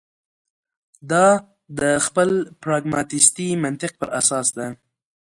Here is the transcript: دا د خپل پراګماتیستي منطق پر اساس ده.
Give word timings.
دا 1.11 1.27
د 1.79 1.81
خپل 2.05 2.29
پراګماتیستي 2.63 3.47
منطق 3.63 3.91
پر 4.01 4.09
اساس 4.19 4.47
ده. 4.57 4.67